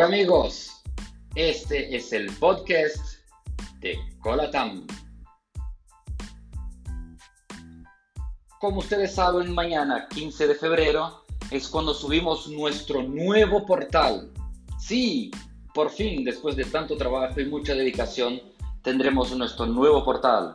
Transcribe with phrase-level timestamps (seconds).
[0.00, 0.82] Hola amigos,
[1.34, 3.18] este es el podcast
[3.80, 4.86] de Colatam.
[8.58, 14.32] Como ustedes saben, mañana 15 de febrero es cuando subimos nuestro nuevo portal.
[14.78, 15.30] Sí,
[15.74, 18.40] por fin, después de tanto trabajo y mucha dedicación,
[18.82, 20.50] tendremos nuestro nuevo portal,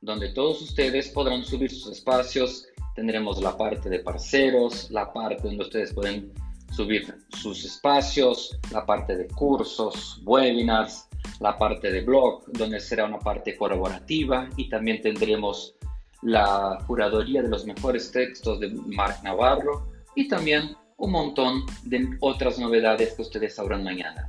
[0.00, 2.66] donde todos ustedes podrán subir sus espacios.
[2.94, 6.32] Tendremos la parte de parceros, la parte donde ustedes pueden
[6.72, 11.08] subir sus espacios, la parte de cursos, webinars,
[11.40, 15.74] la parte de blog, donde será una parte colaborativa y también tendremos
[16.22, 22.58] la curaduría de los mejores textos de Mark Navarro y también un montón de otras
[22.58, 24.26] novedades que ustedes sabrán mañana.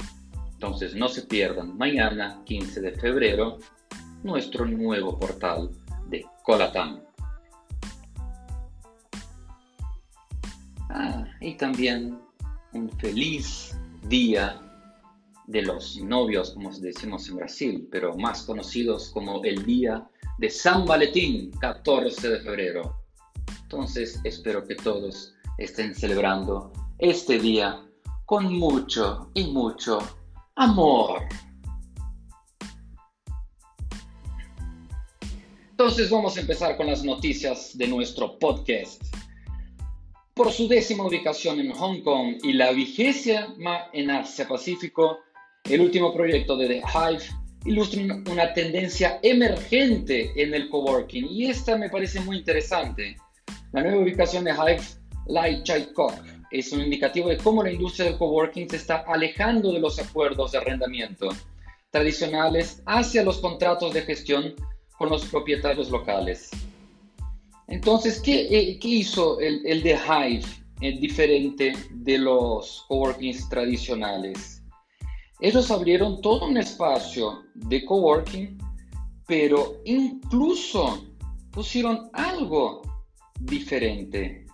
[0.53, 3.59] Entonces no se pierdan mañana, 15 de febrero,
[4.23, 5.69] nuestro nuevo portal
[6.07, 7.01] de Colatam.
[10.89, 12.26] Ah, y también
[12.99, 13.75] feliz
[14.07, 14.61] día
[15.47, 20.85] de los novios, como decimos en Brasil, pero más conocidos como el día de San
[20.85, 22.95] Valentín, 14 de febrero.
[23.63, 27.83] Entonces espero que todos estén celebrando este día
[28.25, 29.99] con mucho y mucho
[30.55, 31.21] amor.
[35.71, 39.01] Entonces vamos a empezar con las noticias de nuestro podcast.
[40.37, 45.21] Por su décima ubicación en Hong Kong y la vigésima en Asia Pacífico,
[45.63, 47.23] el último proyecto de The Hive
[47.65, 53.17] ilustra una tendencia emergente en el coworking y esta me parece muy interesante.
[53.71, 54.83] La nueva ubicación de Hive
[55.25, 56.13] Light Chai Kok
[56.51, 60.51] es un indicativo de cómo la industria del coworking se está alejando de los acuerdos
[60.51, 61.29] de arrendamiento
[61.89, 64.53] tradicionales hacia los contratos de gestión
[64.99, 66.51] con los propietarios locales.
[67.67, 70.45] Entonces, ¿qué, eh, hizo el, The Hive
[70.99, 74.63] diferente de los coworkings tradicionales?
[75.39, 78.57] Ellos abrieron todo un espacio de coworking,
[79.27, 81.05] pero incluso
[81.51, 82.81] pusieron algo
[83.41, 84.45] diferente.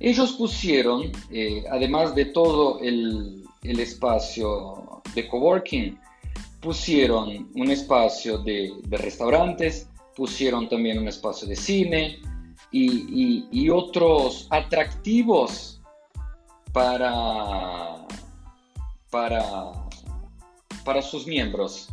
[0.00, 5.96] Ellos pusieron, eh, además de todo el, espacio de coworking,
[6.60, 12.18] pusieron un espacio de, de restaurantes, pusieron también un espacio de cine,
[12.72, 15.80] y, otros atractivos
[16.72, 18.06] para,
[19.10, 19.72] para,
[20.84, 21.88] para sus miembros.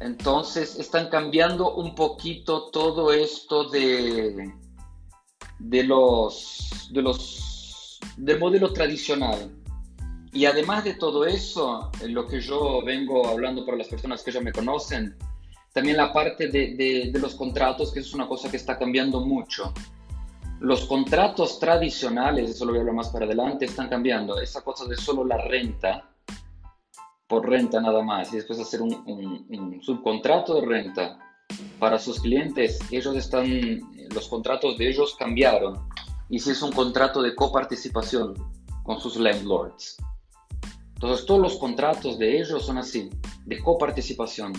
[0.00, 4.52] Entonces están cambiando un poquito todo esto de,
[5.58, 9.54] de los, de los, del modelo tradicional.
[10.32, 14.40] Y además de todo eso, lo que yo vengo hablando para las personas que ya
[14.40, 15.16] me conocen,
[15.72, 19.72] también la parte de, los contratos, que es una cosa que está cambiando mucho.
[20.58, 24.40] Los contratos tradicionales, eso lo voy a hablar más para adelante, están cambiando.
[24.40, 26.10] Esa cosa de solo la renta,
[27.26, 31.18] por renta nada más, y después hacer un, subcontrato de renta
[31.78, 33.80] para sus clientes, ellos están,
[34.12, 35.88] los contratos de ellos cambiaron.
[36.28, 38.34] Y si es un contrato de coparticipación
[38.82, 39.96] con sus landlords.
[40.94, 43.08] Entonces todos los contratos de ellos son así,
[43.46, 44.52] de coparticipación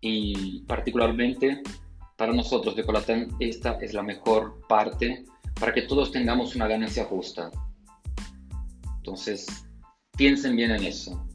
[0.00, 1.62] y particularmente
[2.16, 5.24] para nosotros de Colatán esta es la mejor parte
[5.58, 7.50] para que todos tengamos una ganancia justa.
[8.98, 9.46] Entonces,
[10.16, 11.26] piensen bien en eso.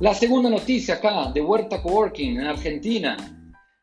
[0.00, 3.16] La segunda noticia acá de Huerta Coworking en Argentina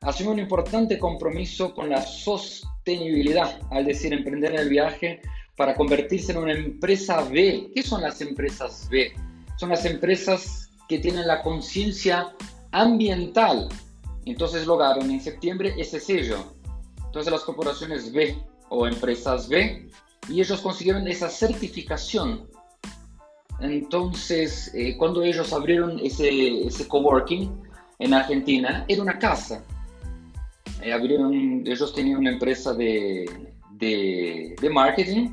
[0.01, 5.21] asume un importante compromiso con la sostenibilidad, al decir emprender en el viaje
[5.57, 7.69] para convertirse en una empresa B.
[7.73, 9.11] ¿Qué son las empresas B?
[9.57, 12.33] Son las empresas que tienen la conciencia
[12.71, 13.69] ambiental.
[14.25, 16.37] Entonces lograron en septiembre ese sello.
[17.05, 18.37] Entonces las corporaciones B
[18.69, 19.89] o empresas B
[20.27, 22.47] y ellos consiguieron esa certificación.
[23.61, 27.49] Entonces, eh, cuando ellos abrieron ese, ese coworking
[27.99, 29.63] en Argentina, era una casa.
[30.81, 31.33] Eh, abrieron,
[31.65, 35.29] ellos tenían una empresa de, de, de marketing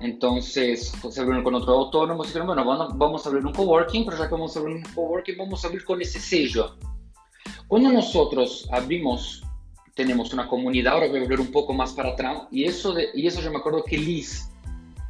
[0.00, 2.64] entonces pues, se abrieron con otro autónomo y dijeron, bueno,
[2.94, 5.68] vamos a abrir un coworking, pero ya que vamos a abrir un coworking, vamos a
[5.68, 6.76] abrir con ese sello.
[7.68, 9.42] Cuando nosotros abrimos,
[9.94, 13.10] tenemos una comunidad, ahora voy a volver un poco más para atrás, y eso, de,
[13.14, 14.50] y eso yo me acuerdo que Liz,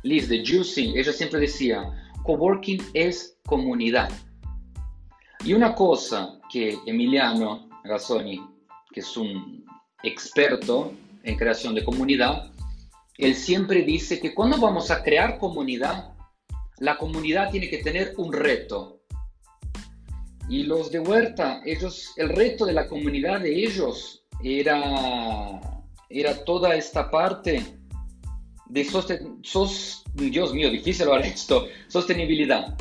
[0.03, 1.85] Liz de Juicing, ella siempre decía,
[2.25, 4.11] coworking es comunidad.
[5.45, 8.41] Y una cosa que Emiliano Gazzoni,
[8.93, 9.65] que es un
[10.03, 10.93] experto
[11.23, 12.50] en creación de comunidad,
[13.21, 16.15] él siempre dice que cuando vamos a crear comunidad,
[16.79, 19.03] la comunidad tiene que tener un reto.
[20.49, 25.61] Y los de Huerta, ellos, el reto de la comunidad de ellos era,
[26.09, 27.79] era toda esta parte
[28.67, 28.85] de
[29.43, 32.77] sos, Dios mío, difícil ahora esto, sostenibilidad.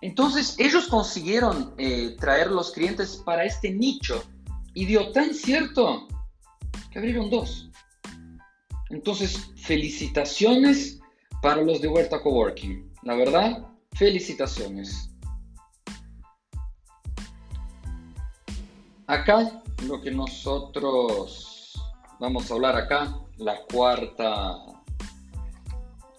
[0.00, 4.22] Entonces ellos consiguieron eh, traer los clientes para este nicho
[4.74, 6.08] y dio tan cierto
[6.90, 7.70] que abrieron dos.
[8.92, 11.00] Entonces, felicitaciones
[11.40, 12.92] para los de Huerta Coworking.
[13.02, 15.10] La verdad, felicitaciones.
[19.06, 21.72] Acá lo que nosotros
[22.20, 24.58] vamos a hablar acá, la cuarta,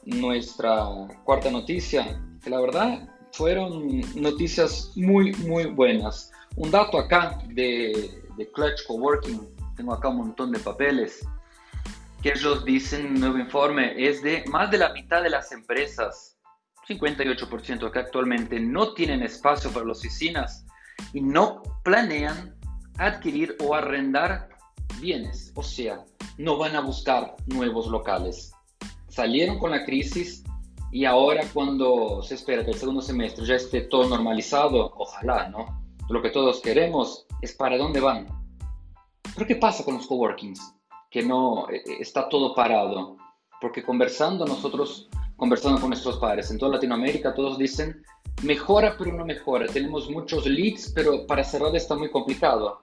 [0.05, 0.87] nuestra
[1.23, 6.31] cuarta noticia, que la verdad fueron noticias muy, muy buenas.
[6.55, 9.47] Un dato acá de, de Clutch Coworking,
[9.77, 11.25] tengo acá un montón de papeles,
[12.23, 16.37] que ellos dicen, nuevo informe, es de más de la mitad de las empresas,
[16.87, 20.65] 58% que actualmente no tienen espacio para las oficinas
[21.11, 22.55] y no planean
[22.97, 24.47] adquirir o arrendar
[25.01, 26.05] bienes, o sea,
[26.37, 28.53] no van a buscar nuevos locales.
[29.09, 30.45] Salieron con la crisis
[30.93, 35.83] y ahora cuando se espera que el segundo semestre ya esté todo normalizado, ojalá, ¿no?
[36.09, 38.27] Lo que todos queremos es para dónde van.
[39.35, 40.72] Pero ¿qué pasa con los coworkings?
[41.13, 43.15] Que no eh, eh, está todo parado.
[43.61, 45.07] Porque conversando nosotros,
[45.37, 48.03] conversando con nuestros padres en toda Latinoamérica, todos dicen,
[48.41, 49.67] mejora pero no mejora.
[49.67, 52.81] Tenemos muchos leads, pero para cerrar está muy complicado.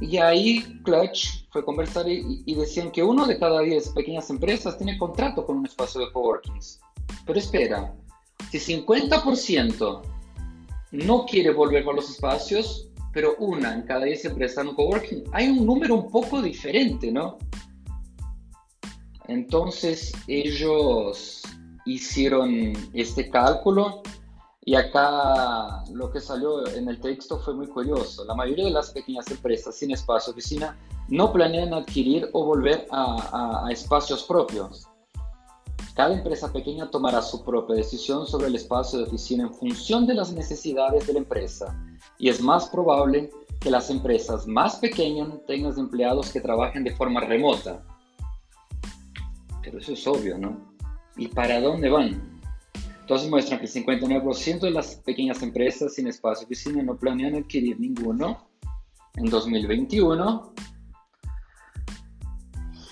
[0.00, 4.78] Y ahí Clutch fue a conversar y, decían que uno de cada diez pequeñas empresas
[4.78, 6.80] tiene contrato con un espacio de coworkings.
[7.26, 7.94] Pero espera,
[8.50, 10.02] si 50%
[10.92, 15.48] no quiere volver a los espacios, pero una en cada diez empresas en coworking, hay
[15.48, 17.38] un número un poco diferente, ¿no?
[19.28, 21.42] Entonces ellos
[21.84, 24.02] hicieron este cálculo
[24.62, 28.24] y acá lo que salió en el texto fue muy curioso.
[28.24, 30.76] La mayoría de las pequeñas empresas sin espacio oficina
[31.08, 34.86] no planean adquirir o volver a, espacios propios.
[36.00, 40.14] Cada empresa pequeña tomará su propia decisión sobre el espacio de oficina en función de
[40.14, 41.78] las necesidades de la empresa
[42.18, 43.28] y es más probable
[43.60, 47.84] que las empresas más pequeñas tengan empleados que trabajen de forma remota.
[49.62, 50.72] Pero eso es obvio, ¿no?
[51.18, 52.40] ¿Y para dónde van?
[53.02, 57.34] Entonces muestran que el 59% de las pequeñas empresas sin espacio de oficina no planean
[57.34, 58.48] adquirir ninguno
[59.16, 60.54] en 2021.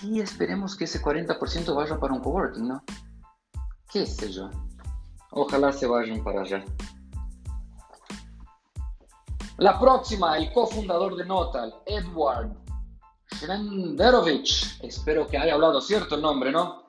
[0.01, 2.83] Y esperemos que ese 40% vaya para un coworking, ¿no?
[3.91, 4.49] ¿Qué sé yo?
[5.31, 6.63] Ojalá se vayan para allá.
[9.57, 12.55] La próxima, el cofundador de Notal, Edward
[13.33, 16.83] Schrenderovich, espero que haya hablado cierto el nombre, ¿no?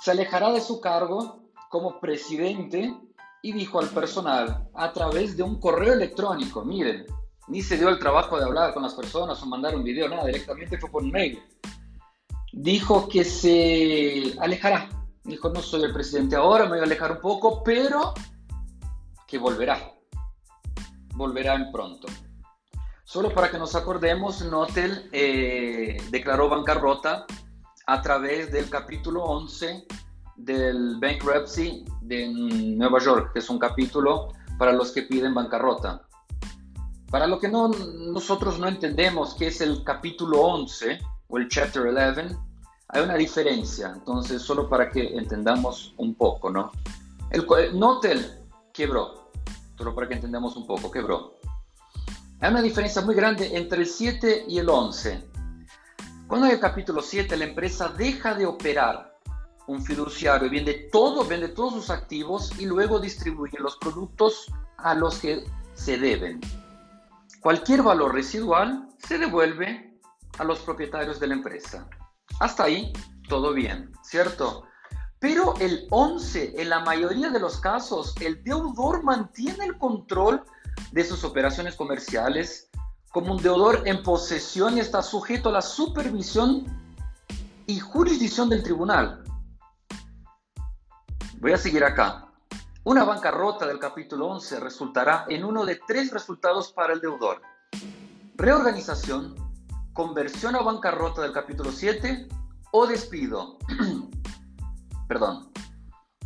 [0.00, 2.94] Se alejará de su cargo como presidente
[3.42, 7.06] y dijo al personal a través de un correo electrónico, miren,
[7.48, 10.26] ni se dio el trabajo de hablar con las personas o mandar un video, nada,
[10.26, 11.40] directamente fue por mail.
[12.58, 14.88] Dijo que se alejará.
[15.24, 18.14] Dijo, no soy el presidente ahora, me voy a alejar un poco, pero
[19.26, 19.92] que volverá.
[21.14, 22.08] Volverá pronto.
[23.04, 27.26] Solo para que nos acordemos, Notel eh, declaró bancarrota
[27.86, 29.86] a través del capítulo 11
[30.36, 36.08] del bankruptcy de Nueva York, que es un capítulo para los que piden bancarrota.
[37.10, 40.98] Para lo que no, nosotros no entendemos qué es el capítulo 11
[41.28, 42.45] o el chapter 11,
[42.88, 43.92] hay una diferencia.
[43.94, 46.72] Entonces, solo para que entendamos un poco, ¿no?
[47.30, 47.46] El,
[47.78, 48.40] Notel
[48.72, 49.30] quebró,
[49.76, 51.38] solo para que entendamos un poco, quebró.
[52.40, 55.22] Hay una diferencia muy grande entre el 7 y el 11.
[56.28, 59.16] Cuando hay el capítulo 7, la empresa deja de operar
[59.66, 64.46] un fiduciario vende todo, vende todos sus activos y luego distribuye los productos
[64.78, 66.40] a los que se deben.
[67.40, 69.98] Cualquier valor residual se devuelve
[70.38, 71.88] a los propietarios de la empresa.
[72.40, 72.92] Hasta ahí,
[73.28, 74.64] todo bien, ¿cierto?
[75.18, 80.44] Pero el 11, en la mayoría de los casos, el deudor mantiene el control
[80.92, 82.68] de sus operaciones comerciales
[83.10, 86.66] como un deudor en posesión y está sujeto a la supervisión
[87.66, 89.24] y jurisdicción del tribunal.
[91.40, 92.28] Voy a seguir acá.
[92.84, 97.40] Una bancarrota del capítulo 11 resultará en uno de tres resultados para el deudor.
[98.36, 99.34] Reorganización,
[99.96, 102.28] conversión a bancarrota del capítulo 7
[102.70, 103.58] o despido.
[105.08, 105.50] Perdón.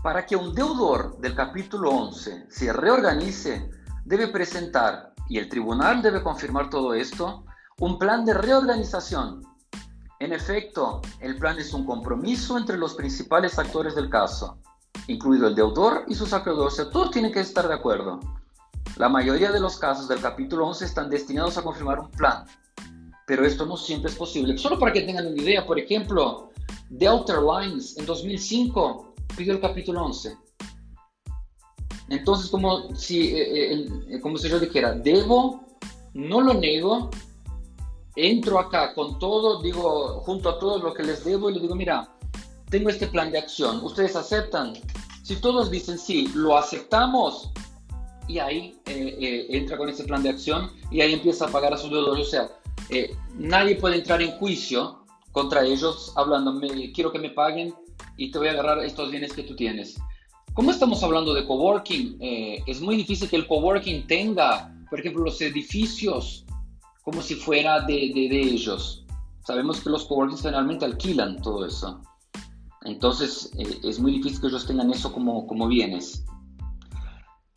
[0.02, 3.70] Para que un deudor del capítulo 11 se reorganice,
[4.04, 7.44] debe presentar, y el tribunal debe confirmar todo esto,
[7.78, 9.42] un plan de reorganización.
[10.18, 14.58] En efecto, el plan es un compromiso entre los principales actores del caso
[15.06, 16.76] incluido el deudor y sus acreedores.
[16.90, 18.20] todos tienen que estar de acuerdo.
[18.96, 22.44] La mayoría de los casos del capítulo 11 están destinados a confirmar un plan,
[23.30, 24.58] pero esto no siempre es posible.
[24.58, 26.50] Solo para que tengan una idea, por ejemplo,
[26.98, 30.36] The Outer Lines en 2005 pidió el capítulo 11.
[32.08, 35.64] Entonces, como si, eh, eh, como si yo dijera, debo,
[36.12, 37.08] no lo nego,
[38.16, 41.76] entro acá con todo, digo, junto a todo lo que les debo y les digo,
[41.76, 42.12] mira,
[42.68, 44.72] tengo este plan de acción, ¿ustedes aceptan?
[45.22, 47.52] Si todos dicen sí, lo aceptamos,
[48.30, 51.74] y ahí eh, eh, entra con ese plan de acción y ahí empieza a pagar
[51.74, 52.28] a sus deudores.
[52.28, 52.48] O sea,
[52.90, 56.60] eh, nadie puede entrar en juicio contra ellos hablando,
[56.94, 57.74] quiero que me paguen
[58.16, 59.98] y te voy a agarrar estos bienes que tú tienes.
[60.54, 62.18] Como estamos hablando de coworking,
[62.66, 66.44] es muy difícil que el coworking tenga, por ejemplo, los edificios
[67.02, 69.04] como si fuera de, de, de ellos.
[69.46, 72.02] Sabemos que los coworkings generalmente alquilan todo eso.
[72.84, 73.50] Entonces,
[73.84, 76.24] es muy difícil que ellos tengan eso como, como bienes.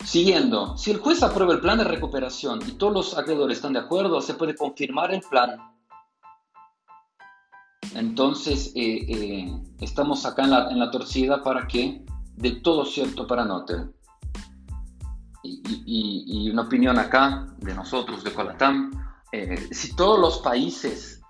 [0.04, 3.78] Siguiendo, si el juez aprueba el plan de recuperación y todos los acreedores están de
[3.80, 5.58] acuerdo, se puede confirmar el plan.
[7.94, 12.04] Entonces, eh, eh, estamos acá en la, torcida para que
[12.36, 13.94] de todo cierto para Notel.
[15.42, 18.92] Y, una opinión acá de nosotros, de Colatam,
[19.32, 21.22] eh, si todos los países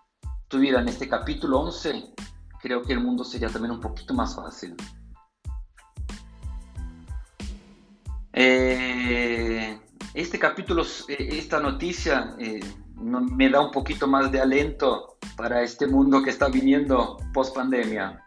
[0.49, 2.12] tuvieran este capítulo 11,
[2.61, 4.76] creo que el mundo sería también un poquito más fácil.
[8.36, 9.78] Eh,
[10.12, 12.58] este capítulo, eh, esta noticia eh,
[12.96, 18.20] me da un poquito más de alento para este mundo que está viniendo post pandemia.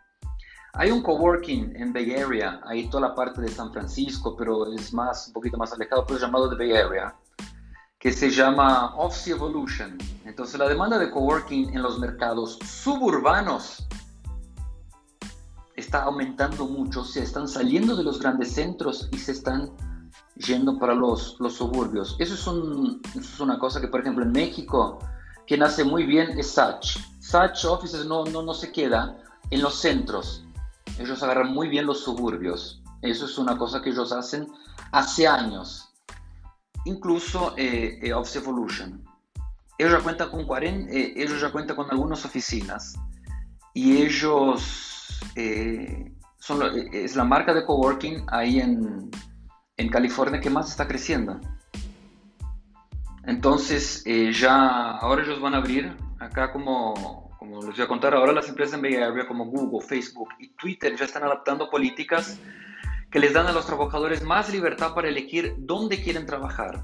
[0.76, 4.94] Hay un coworking en Bay Area, ahí toda la parte de San Francisco, pero es
[4.94, 7.14] más, un poquito más alejado, pero llamado de Bay Area,
[8.00, 9.98] que se llama Office Evolution.
[10.24, 13.86] Entonces la demanda de coworking en los mercados suburbanos
[15.76, 19.72] está aumentando mucho, se están saliendo de los grandes centros y se están
[20.40, 22.16] yendo para los, los suburbios.
[22.20, 25.00] Eso es, un, es, una cosa que, por ejemplo, en México,
[25.46, 26.98] quien hace muy bien es Satch.
[27.20, 29.18] Satch Offices no, no, no se queda
[29.50, 30.46] en los centros.
[31.00, 32.82] Ellos agarran muy bien los suburbios.
[33.02, 34.48] Eso es una cosa que ellos hacen
[34.92, 35.94] hace años.
[36.86, 39.04] Incluso eh, eh Office Evolution.
[39.78, 42.96] Ellos ya cuentan con 40, eh, ellos ya cuentan con algunas oficinas
[43.74, 49.12] y ellos eh, son, es la marca de coworking ahí en,
[49.78, 51.40] en California que más está creciendo.
[53.24, 58.16] Entonces, eh, ya ahora ellos van a abrir, acá como, como les voy a contar,
[58.16, 62.40] ahora las empresas en Bay Area como Google, Facebook y Twitter ya están adaptando políticas
[63.12, 66.84] que les dan a los trabajadores más libertad para elegir dónde quieren trabajar.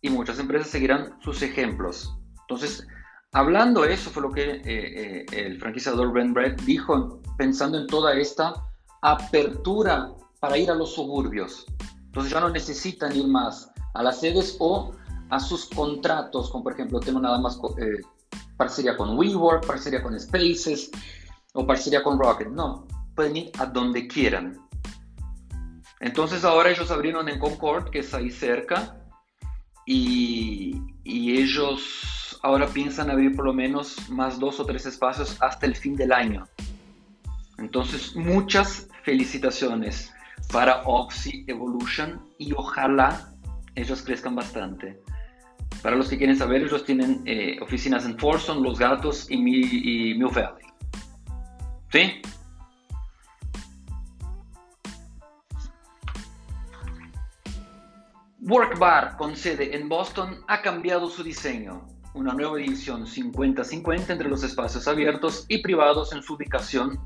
[0.00, 2.16] Y muchas empresas seguirán sus ejemplos.
[2.42, 2.86] Entonces,
[3.32, 8.14] hablando eso, fue lo que eh, eh, el franquiciador Ben Brett dijo, pensando en toda
[8.14, 8.52] esta
[9.02, 10.10] apertura
[10.40, 11.66] para ir a los suburbios.
[12.14, 14.92] Entonces ya no necesitan ir más a las sedes o
[15.30, 18.02] a sus contratos, como por ejemplo tengo nada más eh,
[18.56, 20.92] parcería con WeWork, parcería con Spaces
[21.54, 22.50] o parcería con Rocket.
[22.50, 24.60] No, pueden ir a donde quieran.
[25.98, 28.96] Entonces ahora ellos abrieron en Concord, que es ahí cerca,
[29.84, 35.66] y, y ellos ahora piensan abrir por lo menos más dos o tres espacios hasta
[35.66, 36.46] el fin del año.
[37.58, 40.13] Entonces, muchas felicitaciones
[40.52, 43.34] para Oxy Evolution y ojalá
[43.74, 45.00] ellos crezcan bastante.
[45.82, 50.14] Para los que quieren saber, ellos tienen eh, oficinas en Forson, Los Gatos y, y
[50.14, 50.64] Mill Valley.
[51.90, 52.22] ¿Sí?
[58.40, 61.86] Work Bar con sede en Boston ha cambiado su diseño.
[62.12, 67.00] Una nueva edición 50-50 entre los espacios abiertos y privados en su ubicación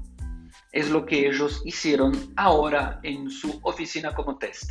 [0.72, 4.70] es lo que ellos hicieron ahora en su oficina como test.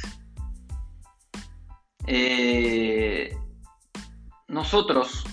[2.05, 3.35] Eh,
[4.47, 5.23] nosotros,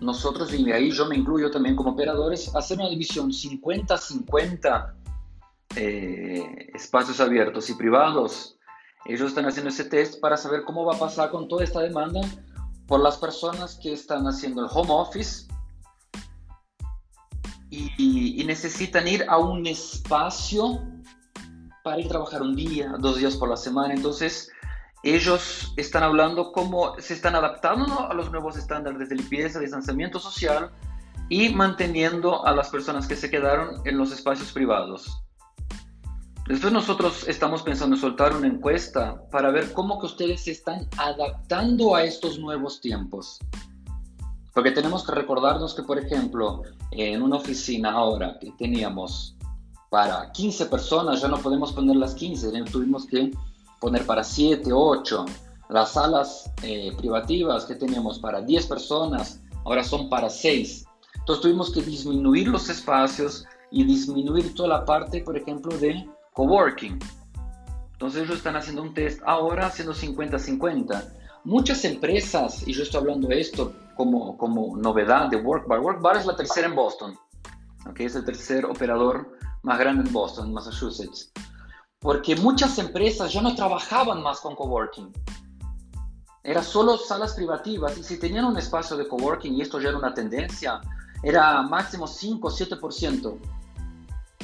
[0.00, 4.94] nosotros, y ahí yo me incluyo también como operadores, hacer una división 50-50
[5.76, 8.56] eh, espacios abiertos y privados.
[9.06, 12.20] Ellos están haciendo ese test para saber cómo va a pasar con toda esta demanda
[12.86, 15.49] por las personas que están haciendo el home office
[17.70, 20.82] y, necesitan ir a un espacio
[21.84, 23.94] para ir a trabajar un día, dos días por la semana.
[23.94, 24.50] Entonces,
[25.02, 30.70] ellos están hablando cómo se están adaptando a los nuevos estándares de limpieza, distanciamiento social
[31.28, 35.22] y manteniendo a las personas que se quedaron en los espacios privados.
[36.48, 40.88] Después nosotros estamos pensando en soltar una encuesta para ver cómo que ustedes se están
[40.98, 43.38] adaptando a estos nuevos tiempos.
[44.54, 49.36] Porque tenemos que recordarnos que, por ejemplo, en una oficina ahora que teníamos
[49.90, 53.32] para 15 personas, ya no podemos poner las 15, tuvimos que
[53.80, 55.24] poner para 7, 8.
[55.68, 60.84] Las salas eh, privativas que teníamos para 10 personas, ahora son para 6.
[61.14, 66.98] Entonces tuvimos que disminuir los espacios y disminuir toda la parte, por ejemplo, de coworking.
[67.92, 71.04] Entonces ellos están haciendo un test ahora haciendo 50-50.
[71.44, 76.24] Muchas empresas, y yo estoy hablando de esto como, como novedad de WorkBar, WorkBar es
[76.24, 77.18] la tercera en Boston,
[77.86, 78.06] ¿okay?
[78.06, 81.30] es el tercer operador más grande en Boston, Massachusetts.
[81.98, 85.12] Porque muchas empresas ya no trabajaban más con coworking.
[86.42, 89.98] Era solo salas privativas y si tenían un espacio de coworking, y esto ya era
[89.98, 90.80] una tendencia,
[91.22, 93.38] era máximo 5 o 7%.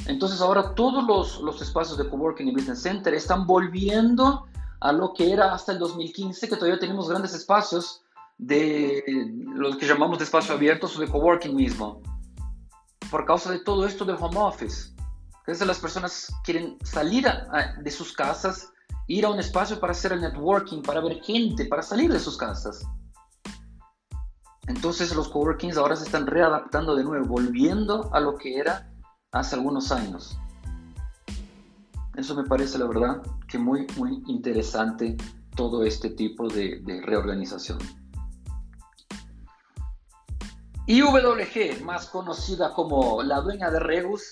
[0.05, 4.45] Entonces ahora todos los, los espacios de coworking y business center están volviendo
[4.81, 8.03] a lo que era hasta el 2015, que todavía tenemos grandes espacios
[8.37, 9.03] de
[9.53, 12.01] los que llamamos de espacio abierto o de coworking mismo,
[13.09, 14.93] por causa de todo esto del home office.
[15.39, 17.25] Entonces las personas quieren salir
[17.81, 18.71] de sus casas,
[19.07, 22.37] ir a un espacio para hacer el networking, para ver gente, para salir de sus
[22.37, 22.85] casas.
[24.67, 28.91] Entonces los coworkings ahora se están readaptando de nuevo, volviendo a lo que era
[29.31, 30.37] hace algunos años.
[32.15, 35.15] Eso me parece, la verdad, que muy, muy interesante
[35.55, 37.77] todo este tipo de, de reorganización.
[40.87, 44.29] IWG, más conocida como la dueña de Regus,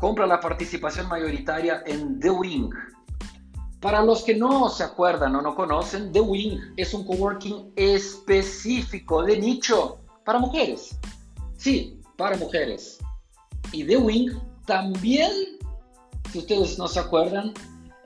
[0.00, 2.70] compra la participación mayoritaria en The Wing.
[3.80, 9.22] Para los que no se acuerdan o no conocen, The Wing es un coworking específico
[9.24, 10.98] de nicho para mujeres.
[11.58, 12.98] Sí, para mujeres.
[13.70, 14.30] Y The Wing
[14.64, 15.30] también,
[16.32, 17.52] si ustedes no se acuerdan,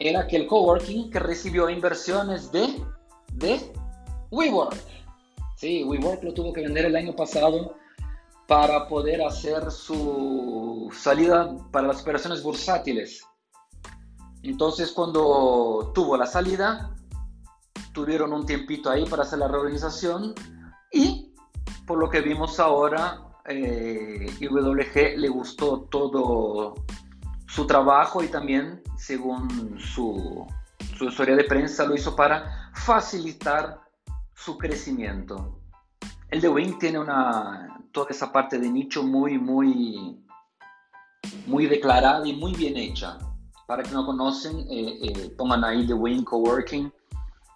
[0.00, 2.82] era aquel coworking que recibió inversiones de,
[3.34, 3.72] de
[4.32, 4.97] WeWork.
[5.58, 7.74] Sí, WeWork lo tuvo que vender el año pasado
[8.46, 13.26] para poder hacer su salida para las operaciones bursátiles.
[14.44, 16.94] Entonces, cuando tuvo la salida,
[17.92, 20.32] tuvieron un tiempito ahí para hacer la reorganización
[20.92, 21.34] y
[21.88, 26.76] por lo que vimos ahora, eh, IWG le gustó todo
[27.48, 30.46] su trabajo y también, según su,
[30.96, 33.87] su historia de prensa, lo hizo para facilitar
[34.44, 35.60] su crecimiento.
[36.30, 40.24] El de Wing tiene una, toda esa parte de nicho muy, muy,
[41.46, 43.18] muy declarada y muy bien hecha.
[43.66, 46.92] Para que no conocen, eh, eh, pongan ahí The Wing Coworking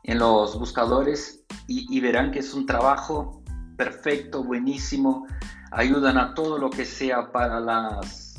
[0.05, 3.43] en los buscadores y, verán que es un trabajo
[3.77, 5.27] perfecto, buenísimo.
[5.71, 8.37] Ayudan a todo lo que sea para las,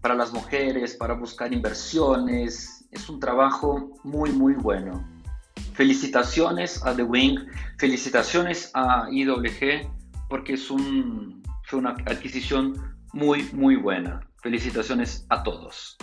[0.00, 2.86] para las mujeres, para buscar inversiones.
[2.90, 5.13] Es un trabajo muy, muy bueno.
[5.74, 7.38] Felicitaciones a The Wing,
[7.78, 9.90] felicitaciones a IWG,
[10.28, 14.20] porque es fue una adquisición muy, muy buena.
[14.40, 15.96] Felicitaciones a todos.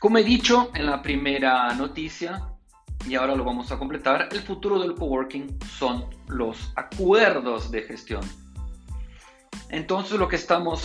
[0.00, 2.42] Como he dicho en la primera noticia,
[3.08, 8.22] y ahora lo vamos a completar, el futuro del coworking son los acuerdos de gestión.
[9.70, 10.80] Entonces lo que estamos,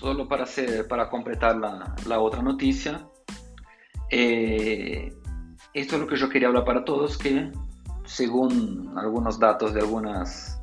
[0.00, 3.06] solo para, hacer, para completar la, la otra noticia,
[4.10, 5.12] eh,
[5.74, 7.50] esto es lo que yo quería hablar para todos, que
[8.04, 10.60] según algunos datos de algunas,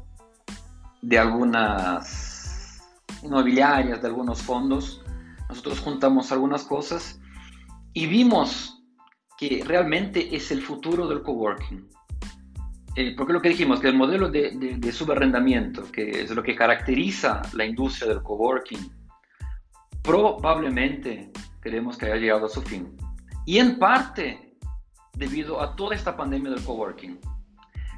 [1.02, 2.82] de algunas
[3.22, 5.04] inmobiliarias, de algunos fondos,
[5.50, 7.20] nosotros juntamos algunas cosas
[7.94, 8.82] y vimos
[9.38, 11.88] que realmente es el futuro del coworking.
[12.96, 17.42] Eh, porque lo que dijimos, que el modelo de, subarrendamiento, que es lo que caracteriza
[17.54, 18.92] la industria del coworking,
[20.04, 22.96] probablemente creemos que haya llegado a su fin.
[23.46, 24.44] Y en parte
[25.14, 27.20] debido a toda esta pandemia del coworking.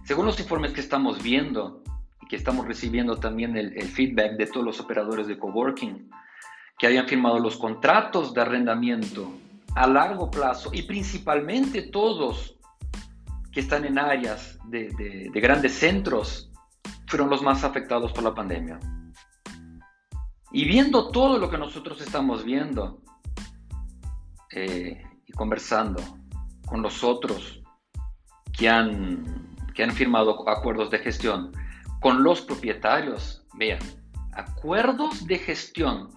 [0.03, 1.81] Según los informes que estamos viendo
[2.21, 6.09] y que estamos recibiendo también el, feedback de todos los operadores de coworking,
[6.77, 9.31] que hayan firmado los contratos de arrendamiento
[9.75, 12.55] a largo plazo y principalmente todos
[13.51, 16.51] que están en áreas de, grandes centros
[17.07, 18.79] fueron los más afectados por la pandemia.
[20.51, 23.01] Y viendo todo lo que nosotros estamos viendo,
[24.51, 26.01] eh, y conversando
[26.65, 27.61] con los otros
[28.57, 31.51] que han, que han firmado acuerdos de gestión,
[31.99, 33.79] con los propietarios, vean,
[34.33, 36.09] acuerdos de gestión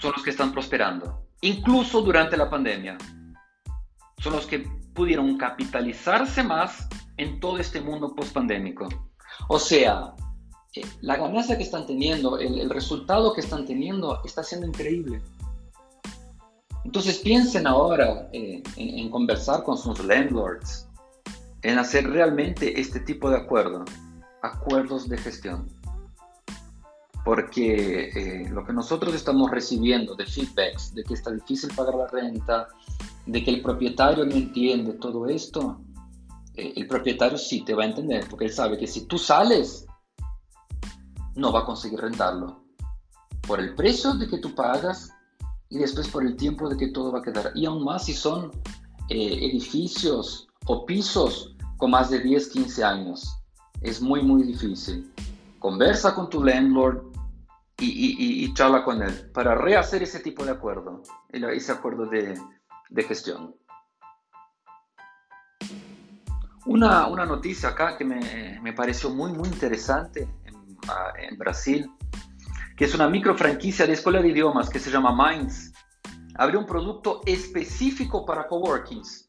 [0.00, 2.98] son los que están prosperando, incluso durante la pandemia.
[4.18, 4.60] Son los que
[4.94, 8.88] pudieron capitalizarse más en todo este mundo post-pandémico.
[9.48, 10.14] O sea,
[10.74, 15.22] eh, la ganancia que están teniendo, el, el resultado que están teniendo está siendo increíble.
[16.84, 20.88] Entonces piensen ahora eh, en, conversar con sus landlords,
[21.62, 23.84] en hacer realmente este tipo de acuerdo,
[24.42, 25.68] acuerdos de gestión.
[27.24, 32.08] Porque eh, lo que nosotros estamos recibiendo de feedbacks, de que está difícil pagar la
[32.08, 32.66] renta,
[33.26, 35.80] de que el propietario no entiende todo esto,
[36.54, 39.86] eh, el propietario sí te va a entender, porque él sabe que si tú sales,
[41.36, 42.60] no va a conseguir rentarlo.
[43.46, 45.12] por el precio de que tú pagas
[45.72, 47.50] y después por el tiempo de que todo va a quedar.
[47.54, 48.50] Y aún más si son
[49.08, 53.38] eh, edificios o pisos con más de 10, 15 años.
[53.80, 55.10] Es muy, muy difícil.
[55.58, 57.02] Conversa con tu landlord
[57.78, 62.38] y, y, charla con él para rehacer ese tipo de acuerdo, ese acuerdo de,
[62.90, 63.56] de gestión.
[66.66, 70.78] Una, una, noticia acá que me, me, pareció muy, muy interesante en,
[71.18, 71.90] en, Brasil,
[72.76, 75.72] que es una micro franquicia de escuela de idiomas que se llama Minds.
[76.36, 79.28] Abrió un producto específico para coworkings.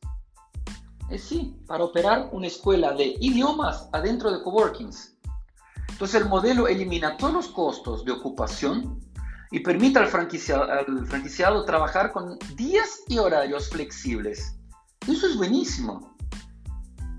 [1.10, 5.16] Es sí, para operar una escuela de idiomas adentro de coworkings.
[5.90, 9.00] Entonces el modelo elimina todos los costos de ocupación
[9.52, 14.58] y permite al franquiciado, al franquiciado trabajar con días y horarios flexibles.
[15.08, 16.16] Eso es buenísimo.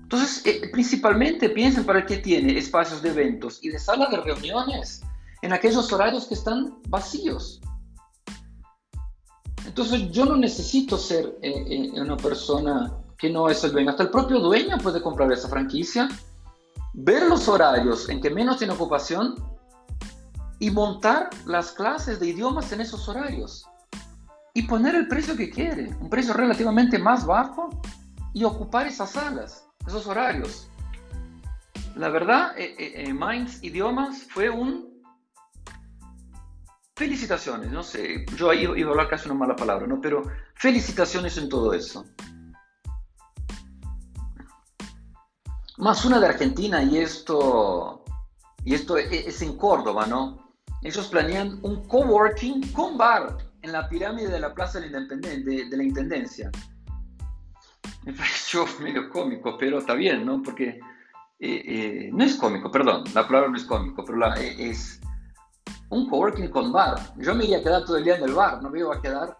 [0.03, 5.01] Entonces, eh, principalmente piensen para qué tiene espacios de eventos y de sala de reuniones
[5.45, 7.61] en aquellos horarios que están vacíos.
[9.65, 13.91] Entonces, yo no necesito ser eh, eh, una persona que no es el dueño.
[13.91, 16.09] Hasta el propio dueño puede comprar esa franquicia,
[16.93, 19.35] ver los horarios en que menos tiene ocupación
[20.57, 23.65] y montar las clases de idiomas en esos horarios.
[24.55, 27.69] Y poner el precio que quiere, un precio relativamente más bajo
[28.33, 30.69] y ocupar esas salas, esos horarios.
[31.95, 34.94] La verdad, eh, eh, Minds Idiomas fue un...
[36.97, 39.99] Felicitaciones, no sé, yo iba, a hablar casi una mala palabra, ¿no?
[39.99, 42.05] Pero felicitaciones en todo eso.
[45.77, 48.05] Más una de Argentina y esto,
[48.63, 50.55] y esto e, es en Córdoba, ¿no?
[50.83, 55.83] Ellos planean un coworking con bar en la pirámide de la Plaza de la, la
[55.83, 56.49] Intendencia.
[58.05, 60.41] Me pareció medio cómico, pero está bien, ¿no?
[60.41, 60.79] Porque
[61.39, 65.01] eh, eh, no es cómico, perdón, la palabra no es cómico, pero la, e, es
[65.89, 67.13] un coworking con bar.
[67.17, 69.01] Yo me iría a quedar todo el día en el bar, no me iba a
[69.01, 69.37] quedar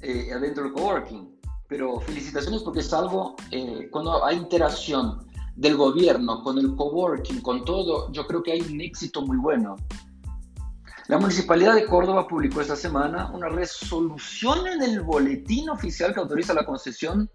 [0.00, 1.34] eh, adentro del coworking.
[1.68, 3.36] Pero felicitaciones porque es algo,
[3.90, 8.80] cuando hay interacción del gobierno, con el coworking, con todo, yo creo que hay un
[8.80, 9.76] éxito muy bueno.
[11.06, 16.54] La Municipalidad de Córdoba publicó esta semana una resolución en el boletín oficial que autoriza
[16.54, 17.30] la concesión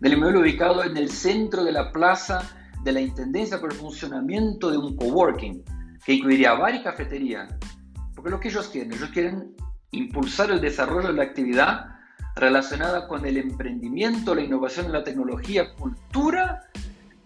[0.00, 2.48] del inmueble ubicado en el centro de la plaza
[2.84, 5.62] de la Intendencia por el funcionamiento de un coworking,
[6.04, 7.48] que incluiría bar y cafetería.
[8.14, 9.54] Porque lo que ellos quieren, ellos quieren
[9.92, 11.86] impulsar el desarrollo de la actividad
[12.36, 16.62] relacionada con el emprendimiento, la innovación la tecnología, cultura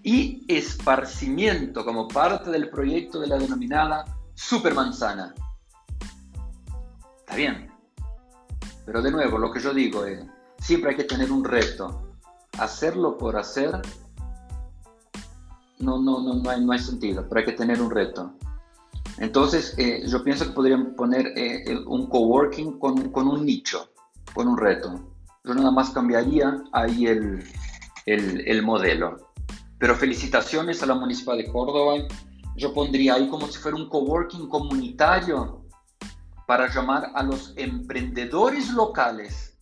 [0.02, 5.34] y esparcimiento como parte del proyecto de la denominada supermanzana.
[7.20, 7.70] Está bien,
[8.84, 10.24] pero de nuevo, lo que yo digo es,
[10.58, 12.12] siempre hay que tener un reto.
[12.58, 13.80] Hacerlo por hacer
[15.78, 18.34] no, no, no, no, hay, no hay sentido, pero hay que tener un reto.
[19.18, 23.90] Entonces, eh, yo pienso que podrían poner eh, un coworking con, con un nicho,
[24.34, 25.12] con un reto.
[25.44, 27.44] Yo nada más cambiaría ahí el,
[28.06, 29.32] el, el modelo.
[29.78, 31.94] Pero felicitaciones a la Municipal de Córdoba.
[32.56, 35.64] Yo pondría ahí como si fuera un coworking comunitario
[36.46, 39.56] para llamar a los emprendedores locales.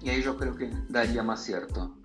[0.00, 1.96] Y ahí yo creo que daría más cierto.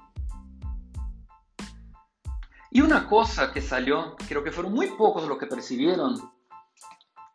[2.72, 6.16] Y una cosa que salió, creo que fueron muy pocos los que percibieron,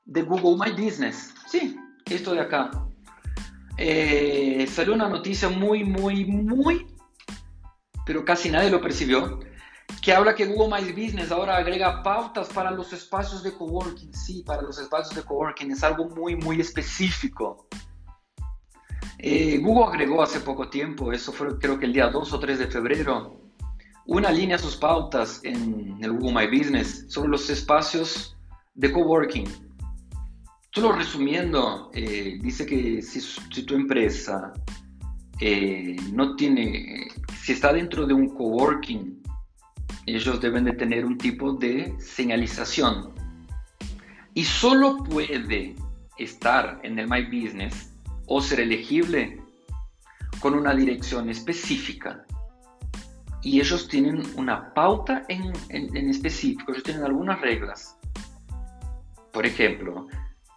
[0.05, 1.35] de Google My Business.
[1.47, 2.71] Sí, esto de acá.
[3.77, 6.87] Eh, salió una noticia muy, muy, muy,
[8.07, 9.41] pero casi nadie lo percibió
[10.03, 14.13] que habla que Google My Business ahora agrega pautas para los espacios de coworking.
[14.15, 17.67] Sí, para los espacios de coworking es algo muy, muy específico.
[19.19, 22.59] Eh, Google agregó hace poco tiempo, eso fue creo que el día 2 o 3
[22.59, 23.41] de febrero,
[24.05, 28.37] una línea a sus pautas en el Google My Business sobre los espacios
[28.75, 29.47] de coworking.
[30.75, 34.53] Solo resumiendo, eh, dice que si, si tu empresa
[35.41, 37.07] eh, no tiene,
[37.41, 39.23] si está dentro de un coworking,
[40.07, 43.15] ellos deben de tener un tipo de señalización.
[44.35, 45.77] Y solo puede
[46.19, 47.93] estar en el My Business
[48.27, 49.41] o ser elegible
[50.41, 52.25] con una dirección específica.
[53.43, 55.53] Y ellos tienen una pauta en,
[56.11, 57.97] específico, ellos tienen algunas reglas.
[59.33, 60.09] Por ejemplo,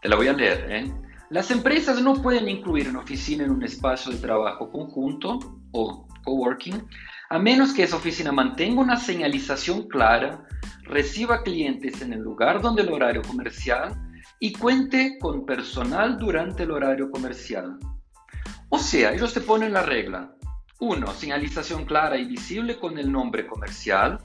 [0.01, 0.67] te la voy a leer.
[0.69, 0.93] ¿eh?
[1.29, 5.39] Las empresas no pueden incluir una oficina en un espacio de trabajo conjunto
[5.71, 6.83] o coworking
[7.29, 10.45] a menos que esa oficina mantenga una señalización clara,
[10.83, 13.93] reciba clientes en el lugar donde el horario comercial
[14.39, 17.77] y cuente con personal durante el horario comercial.
[18.69, 20.33] O sea, ellos te ponen la regla.
[20.79, 21.07] 1.
[21.13, 24.19] Señalización clara y visible con el nombre comercial.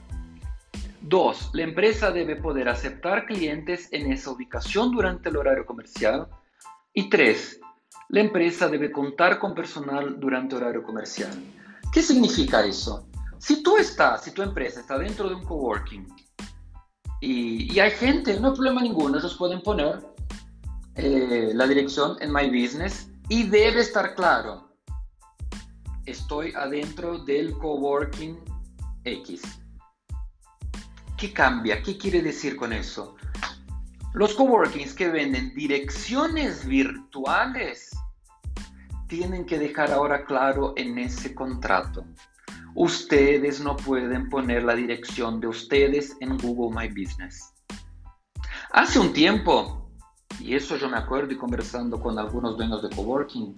[1.03, 1.49] 2.
[1.53, 6.27] La empresa debe poder aceptar clientes en esa ubicación durante el horario comercial.
[6.93, 7.59] Y tres,
[8.09, 11.31] la empresa debe contar con personal durante horario comercial.
[11.91, 13.07] ¿Qué significa eso?
[13.37, 16.07] Si tú estás, si tu empresa está dentro de un coworking
[17.19, 19.99] y, hay gente, no hay problema ninguno, ellos pueden poner
[20.95, 24.69] eh, la dirección en My Business y debe estar claro,
[26.05, 28.37] estoy adentro del coworking
[29.03, 29.62] X.
[31.23, 31.81] ¿Qué cambia?
[31.81, 33.15] ¿Qué quiere decir con eso?
[34.13, 37.91] Los coworkings que venden direcciones virtuales
[39.07, 42.03] tienen que dejar ahora claro en ese contrato.
[42.75, 47.53] Ustedes no pueden poner la dirección de ustedes en Google My Business.
[48.73, 49.89] Hace un tiempo,
[50.41, 53.55] y eso yo me acuerdo y conversando con algunos dueños de coworking,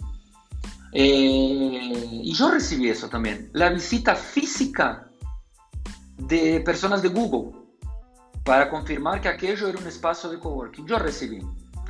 [0.92, 5.10] eh, y yo recibí eso también, la visita física
[6.18, 7.52] de personas de Google
[8.44, 10.86] para confirmar que aquello era un espacio de coworking.
[10.88, 11.42] Yo recibí.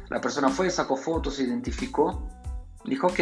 [0.09, 2.27] La persona fue, sacó fotos, se identificó,
[2.85, 3.19] dijo, ok,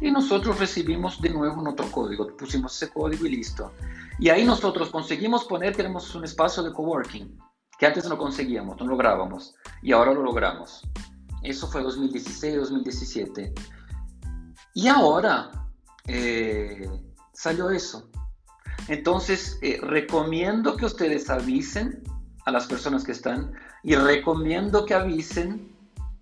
[0.00, 3.72] y nosotros recibimos de nuevo un otro código, pusimos ese código y listo.
[4.18, 7.38] Y ahí nosotros conseguimos poner que tenemos un espacio de coworking,
[7.78, 10.82] que antes no conseguíamos, no lográbamos, y ahora lo logramos.
[11.42, 13.54] Eso fue 2016, 2017.
[14.74, 15.50] Y ahora
[16.06, 16.88] eh,
[17.32, 18.07] salió eso.
[18.86, 22.02] Entonces, eh, recomiendo que ustedes avisen
[22.46, 25.76] a las personas que están y recomiendo que avisen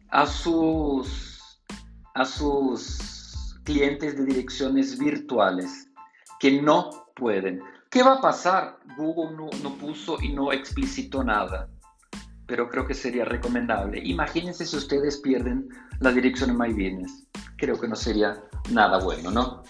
[0.09, 1.61] a sus,
[2.15, 5.89] a sus clientes de direcciones virtuales
[6.41, 7.61] que no pueden.
[7.91, 8.79] ¿Qué va a pasar?
[8.97, 11.69] Google no, no puso y no explicitó nada,
[12.47, 14.01] pero creo que sería recomendable.
[14.05, 15.69] Imagínense si ustedes pierden
[16.01, 17.05] la dirección en My.
[17.57, 19.63] Creo que no sería nada bueno, ¿no?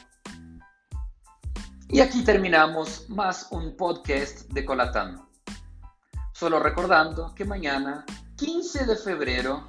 [1.88, 5.25] Y aquí terminamos más un podcast de Colatán.
[6.33, 8.05] Solo recordando que mañana,
[8.37, 9.64] 15 de febrero,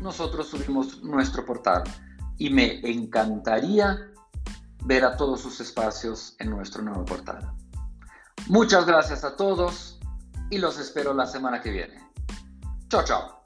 [0.00, 1.82] nosotros subimos nuestro portal
[2.36, 4.12] y me encantaría
[4.84, 7.52] ver a todos sus espacios en nuestro nuevo portal.
[8.48, 9.98] Muchas gracias a todos
[10.50, 12.02] y los espero la semana que viene.
[12.88, 13.41] Chao, chao.